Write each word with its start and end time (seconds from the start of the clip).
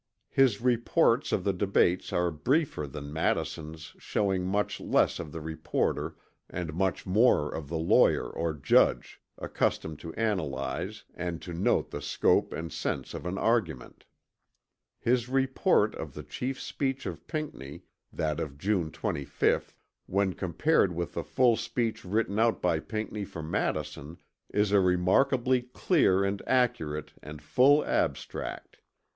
His 0.31 0.61
reports 0.61 1.31
of 1.31 1.43
the 1.43 1.53
debates 1.53 2.11
are 2.11 2.31
briefer 2.31 2.87
than 2.87 3.13
Madison's 3.13 3.93
showing 3.99 4.43
much 4.47 4.79
less 4.79 5.19
of 5.19 5.31
the 5.31 5.41
reporter 5.41 6.15
and 6.49 6.73
much 6.73 7.05
more 7.05 7.53
of 7.53 7.69
the 7.69 7.77
lawyer 7.77 8.27
or 8.27 8.55
judge 8.55 9.21
accustomed 9.37 9.99
to 9.99 10.11
analyze 10.15 11.03
and 11.13 11.39
to 11.43 11.53
note 11.53 11.91
the 11.91 12.01
scope 12.01 12.51
and 12.51 12.73
sense 12.73 13.13
of 13.13 13.27
an 13.27 13.37
argument. 13.37 14.05
His 14.99 15.29
report 15.29 15.93
of 15.93 16.15
the 16.15 16.23
chief 16.23 16.59
speech 16.59 17.05
of 17.05 17.27
Pinckney, 17.27 17.83
that 18.11 18.39
of 18.39 18.57
June 18.57 18.89
25th, 18.89 19.75
when 20.07 20.33
compared 20.33 20.95
with 20.95 21.13
the 21.13 21.23
full 21.23 21.55
speech 21.55 22.03
written 22.03 22.39
out 22.39 22.59
by 22.59 22.79
Pinckney 22.79 23.23
for 23.23 23.43
Madison 23.43 24.17
is 24.51 24.71
a 24.71 24.79
remarkably 24.79 25.61
clear 25.61 26.23
and 26.25 26.41
accurate 26.47 27.13
and 27.21 27.39
full 27.39 27.85
abstract. 27.85 28.77